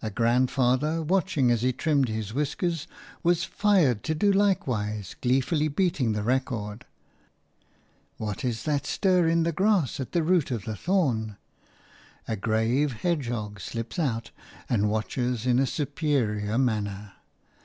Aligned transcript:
A 0.00 0.08
grandfather, 0.08 1.02
watching 1.02 1.50
as 1.50 1.62
he 1.62 1.72
trimmed 1.72 2.08
his 2.08 2.32
whiskers, 2.32 2.86
was 3.24 3.42
fired 3.42 4.04
to 4.04 4.14
do 4.14 4.30
likewise, 4.30 5.16
gleefully 5.20 5.66
beating 5.66 6.12
the 6.12 6.22
record. 6.22 6.84
What 8.16 8.44
is 8.44 8.62
that 8.62 8.86
stir 8.86 9.26
in 9.26 9.42
the 9.42 9.50
grass 9.50 9.98
at 9.98 10.12
the 10.12 10.22
root 10.22 10.52
of 10.52 10.64
the 10.64 10.76
thorn? 10.76 11.38
A 12.28 12.36
grave 12.36 12.92
hedgehog 12.92 13.58
slips 13.58 13.98
out 13.98 14.30
and 14.68 14.88
watches 14.88 15.44
in 15.44 15.58
a 15.58 15.66
superior 15.66 16.56
manner. 16.56 17.14